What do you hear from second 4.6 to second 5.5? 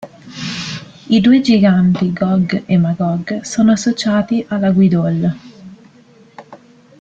"Guildhall".